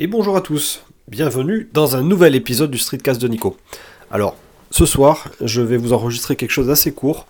[0.00, 3.56] Et bonjour à tous, bienvenue dans un nouvel épisode du Streetcast de Nico.
[4.12, 4.36] Alors,
[4.70, 7.26] ce soir, je vais vous enregistrer quelque chose d'assez court,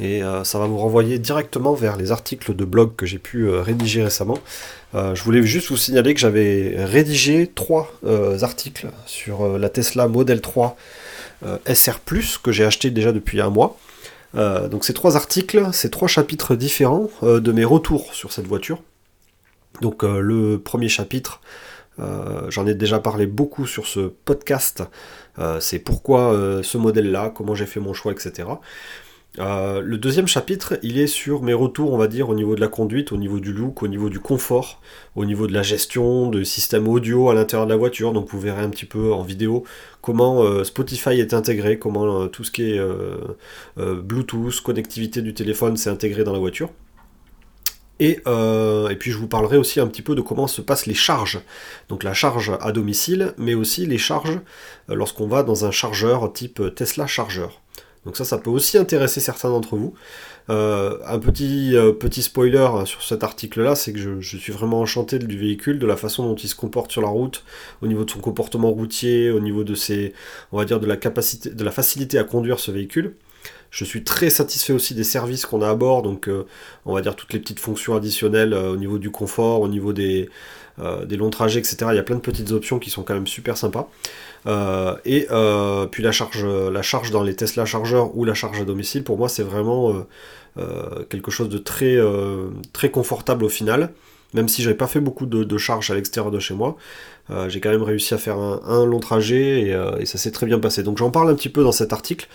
[0.00, 3.42] et euh, ça va vous renvoyer directement vers les articles de blog que j'ai pu
[3.42, 4.38] euh, rédiger récemment.
[4.94, 7.92] Euh, je voulais juste vous signaler que j'avais rédigé trois
[8.40, 10.74] articles sur la Tesla Model 3
[11.66, 11.98] SR⁇
[12.40, 13.76] que j'ai acheté déjà depuis un mois.
[14.32, 18.80] donc ces trois articles, ces trois chapitres différents de mes retours sur cette voiture.
[19.82, 21.42] Donc le premier chapitre
[21.98, 24.82] euh, j'en ai déjà parlé beaucoup sur ce podcast.
[25.38, 28.48] Euh, c'est pourquoi euh, ce modèle-là, comment j'ai fait mon choix, etc.
[29.38, 32.68] le deuxième chapitre, il est sur mes retours, on va dire, au niveau de la
[32.68, 34.80] conduite, au niveau du look, au niveau du confort,
[35.14, 38.12] au niveau de la gestion, du système audio à l'intérieur de la voiture.
[38.12, 39.64] Donc vous verrez un petit peu en vidéo
[40.00, 42.80] comment Spotify est intégré, comment tout ce qui est
[43.76, 46.70] Bluetooth, connectivité du téléphone, s'est intégré dans la voiture.
[48.02, 50.94] Euh, et, puis je vous parlerai aussi un petit peu de comment se passent les
[50.94, 51.40] charges.
[51.88, 54.40] Donc la charge à domicile, mais aussi les charges
[54.90, 57.62] euh, lorsqu'on va dans un chargeur type Tesla chargeur.
[58.04, 59.94] Donc ça, ça peut aussi intéresser certains d'entre vous.
[60.48, 65.18] Euh, un petit, petit spoiler sur cet article-là, c'est que je, je, suis vraiment enchanté
[65.18, 67.42] du véhicule, de la façon dont il se comporte sur la route,
[67.82, 70.12] au niveau de son comportement routier, au niveau de ses,
[70.52, 73.16] on va dire, de la capacité, de la facilité à conduire ce véhicule.
[73.76, 76.46] Je suis très satisfait aussi des services qu'on a à bord, donc euh,
[76.86, 79.92] on va dire toutes les petites fonctions additionnelles euh, au niveau du confort, au niveau
[79.92, 80.30] des,
[80.78, 81.76] euh, des, longs trajets, etc.
[81.90, 83.90] Il y a plein de petites options qui sont quand même super sympas.
[85.04, 85.26] et
[85.90, 89.18] puis la charge, la charge dans les Tesla chargeurs ou la charge à domicile, pour
[89.18, 90.06] moi c'est vraiment
[91.10, 91.98] quelque chose de très,
[92.72, 93.90] très confortable au final
[94.34, 96.76] même si j'avais pas fait beaucoup de, charges à l'extérieur de chez moi,
[97.48, 100.60] j'ai quand même réussi à faire un, long trajet euh, et, ça s'est très bien
[100.60, 100.82] passé.
[100.82, 102.28] Donc j'en parle un petit peu dans cet article.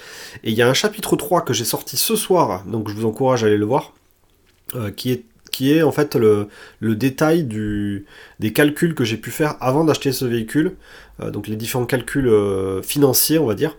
[0.44, 3.06] Et il y a un chapitre 3 que j'ai sorti ce soir, donc je vous
[3.06, 3.94] encourage à aller le voir,
[4.76, 6.48] euh, qui est qui est en fait le,
[6.82, 8.06] détail du,
[8.40, 10.78] des calculs que j'ai pu faire avant d'acheter ce véhicule,
[11.20, 12.32] donc les différents calculs
[12.82, 13.76] financiers on va dire,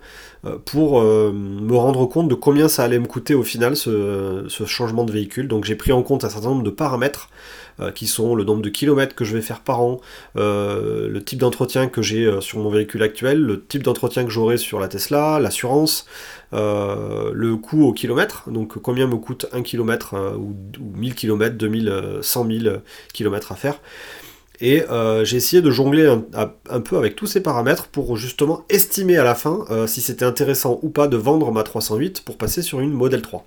[0.66, 5.12] pour me rendre compte de combien ça allait me coûter au final ce, changement de
[5.12, 5.48] véhicule.
[5.48, 7.32] Donc j'ai pris en compte un certain nombre de paramètres euh,
[7.94, 10.00] qui sont le nombre de kilomètres que je vais faire par an,
[10.36, 14.30] euh, le type d'entretien que j'ai euh, sur mon véhicule actuel, le type d'entretien que
[14.30, 16.06] j'aurai sur la Tesla, l'assurance,
[16.52, 20.54] le coût au kilomètre, donc combien me coûte 1 km ou,
[20.96, 22.76] 1000 km, 2000, 100 000
[23.14, 23.80] km à faire.
[24.60, 24.84] Et
[25.24, 29.34] j'ai essayé de jongler un, peu avec tous ces paramètres pour justement estimer à la
[29.34, 33.22] fin si c'était intéressant ou pas de vendre ma 308 pour passer sur une Model
[33.22, 33.46] 3.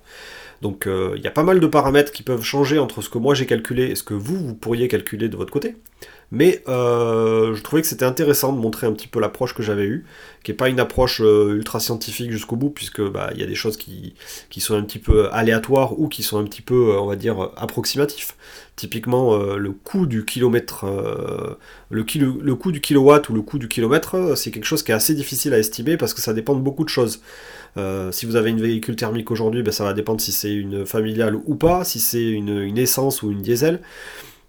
[0.62, 3.18] Donc euh, il y a pas mal de paramètres qui peuvent changer entre ce que
[3.18, 5.76] moi j'ai calculé et ce que vous, vous pourriez calculer de votre côté.
[6.32, 9.84] Mais euh, je trouvais que c'était intéressant de montrer un petit peu l'approche que j'avais
[9.84, 10.04] eue,
[10.42, 13.46] qui n'est pas une approche euh, ultra scientifique jusqu'au bout, puisque bah, il y a
[13.46, 14.14] des choses qui,
[14.58, 18.36] sont un petit peu aléatoires ou qui sont un petit peu, on va dire, approximatifs.
[18.74, 20.84] Typiquement, le coût du kilomètre,
[21.88, 22.04] le,
[22.42, 25.14] le coût du kilowatt ou le coût du kilomètre, c'est quelque chose qui est assez
[25.14, 27.22] difficile à estimer parce que ça dépend de beaucoup de choses.
[27.76, 30.86] Euh, si vous avez une véhicule thermique aujourd'hui, ben, ça va dépendre si c'est une
[30.86, 33.80] familiale ou pas, si c'est une, essence ou une diesel.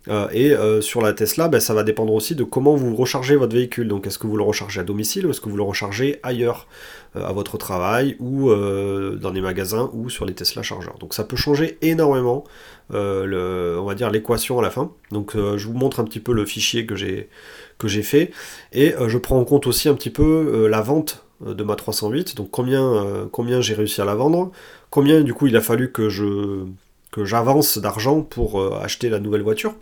[0.10, 3.36] Euh, et euh, sur la Tesla, ben, ça va dépendre aussi de comment vous rechargez
[3.36, 3.88] votre véhicule.
[3.88, 6.68] Donc est-ce que vous le rechargez à domicile ou est-ce que vous le rechargez ailleurs,
[7.16, 10.98] à votre travail ou dans des magasins ou sur les Tesla chargeurs.
[11.00, 12.44] Donc ça peut changer énormément,
[12.92, 14.92] on dire l'équation à la fin.
[15.12, 18.32] Donc je vous montre un petit peu le fichier que j'ai fait
[18.72, 22.36] et je prends en compte aussi un petit peu la vente euh, de ma 308,
[22.36, 24.52] donc combien, euh, combien j'ai réussi à la vendre,
[24.90, 26.66] combien du coup il a fallu que je
[27.12, 29.76] que j'avance d'argent pour euh, acheter la nouvelle voiture.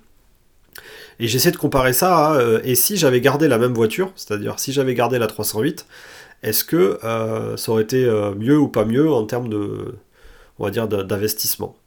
[1.20, 4.74] Et j'essaie de comparer ça à, et si j'avais gardé la même voiture, c'est-à-dire si
[4.74, 5.86] j'avais gardé la 308,
[6.44, 7.00] est-ce que
[7.58, 8.06] ça aurait été
[8.38, 9.96] mieux ou pas mieux en termes de,
[10.60, 11.78] on va dire, d'investissement?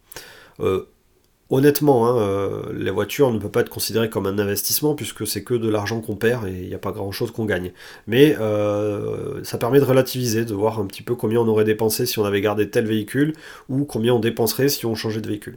[1.51, 5.43] Honnêtement, hein, euh, les voitures ne peuvent pas être considérées comme un investissement puisque c'est
[5.43, 7.73] que de l'argent qu'on perd et il n'y a pas grand chose qu'on gagne.
[8.07, 12.05] Mais euh, ça permet de relativiser, de voir un petit peu combien on aurait dépensé
[12.05, 13.33] si on avait gardé tel véhicule
[13.71, 15.57] ou combien on dépenserait si on changeait de véhicule.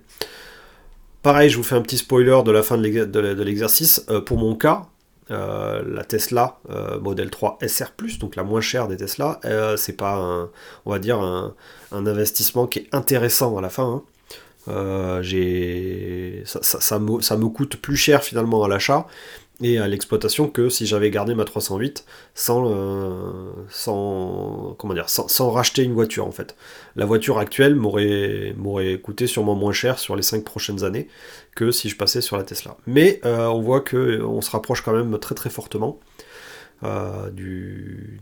[1.22, 4.06] Pareil, je vous fais un petit spoiler de la fin de l'exercice.
[4.10, 4.88] Euh, pour mon cas,
[5.30, 6.58] la Tesla
[7.00, 9.40] Model 3 SR+, donc la moins chère des Tesla,
[9.78, 10.50] c'est pas un,
[10.86, 11.56] on va dire un,
[11.94, 13.86] investissement qui est intéressant à la fin.
[13.86, 14.04] Hein.
[14.68, 19.08] Euh, ça, me, coûte plus cher finalement à l'achat
[19.62, 25.84] et à l'exploitation que si j'avais gardé ma 308 sans, euh, sans, dire, sans, racheter
[25.84, 26.56] une voiture en fait.
[26.96, 31.08] La voiture actuelle m'aurait, m'aurait coûté sûrement moins cher sur les 5 prochaines années
[31.56, 32.78] que si je passais sur la Tesla.
[32.88, 36.00] Mais euh, on voit qu'on se rapproche quand même très très fortement.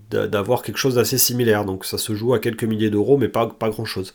[0.10, 1.66] D'avoir quelque chose d'assez similaire.
[1.66, 4.14] Donc ça se joue à quelques milliers d'euros, mais pas, grand-chose.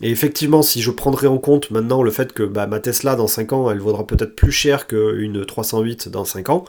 [0.00, 3.28] Et effectivement, si je prendrais en compte maintenant le fait que bah, ma Tesla dans
[3.28, 6.64] 5 ans, elle vaudra peut-être plus cher qu'une 308 dans 5 ans,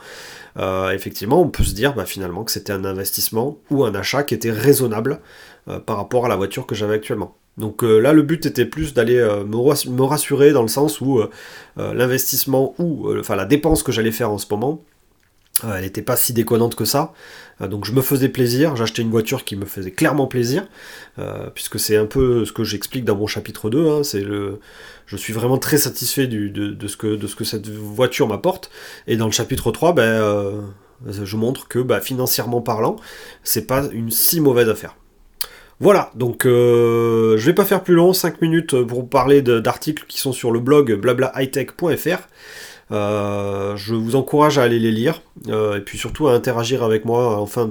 [0.58, 4.22] euh, effectivement, on peut se dire bah, finalement que c'était un investissement ou un achat
[4.22, 5.20] qui était raisonnable
[5.68, 7.36] euh, par rapport à la voiture que j'avais actuellement.
[7.56, 11.20] Donc euh, là, le but était plus d'aller me, rassurer dans le sens où
[11.76, 14.80] l'investissement ou enfin la dépense que j'allais faire en ce moment,
[15.62, 17.12] elle n'était pas si déconnante que ça.
[17.60, 20.66] Euh, donc je me faisais plaisir, j'achetais une voiture qui me faisait clairement plaisir,
[21.18, 24.60] euh, puisque c'est un peu ce que j'explique dans mon chapitre 2, hein, c'est le...
[25.06, 28.70] je suis vraiment très satisfait de, ce que, de ce que cette voiture m'apporte,
[29.06, 30.60] et dans le chapitre 3, ben, euh,
[31.06, 32.96] je montre que bah, financièrement parlant,
[33.42, 34.96] c'est pas une si mauvaise affaire.
[35.80, 40.32] Voilà, donc je vais pas faire plus long, 5 minutes pour parler d'articles qui sont
[40.32, 42.28] sur le blog blablahightech.fr.
[42.90, 47.04] Euh, je vous encourage à aller les lire euh, et puis surtout à interagir avec
[47.04, 47.66] moi en fin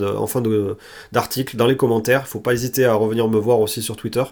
[1.11, 2.27] d'article dans les commentaires.
[2.27, 4.23] Faut pas hésiter à revenir me voir aussi sur Twitter.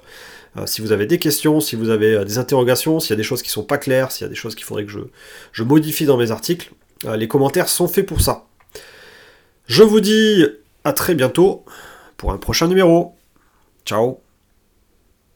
[0.57, 3.23] Euh, si vous avez des questions, si vous avez des interrogations, s'il y a des
[3.23, 4.91] choses qui ne sont pas claires, s'il y a des choses qu'il faudrait que
[5.51, 6.71] je, modifie dans mes articles,
[7.15, 8.45] les commentaires sont faits pour ça.
[9.65, 10.45] Je vous dis
[10.83, 11.65] à très bientôt
[12.17, 13.15] pour un prochain numéro.
[13.85, 14.21] Ciao